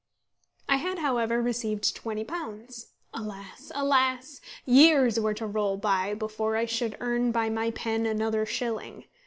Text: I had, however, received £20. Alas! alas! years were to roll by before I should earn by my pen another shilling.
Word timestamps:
I 0.67 0.77
had, 0.77 0.97
however, 0.97 1.43
received 1.43 1.95
£20. 1.95 2.85
Alas! 3.13 3.71
alas! 3.75 4.41
years 4.65 5.19
were 5.19 5.35
to 5.35 5.45
roll 5.45 5.77
by 5.77 6.15
before 6.15 6.57
I 6.57 6.65
should 6.65 6.97
earn 6.99 7.31
by 7.31 7.51
my 7.51 7.69
pen 7.69 8.07
another 8.07 8.43
shilling. 8.47 9.03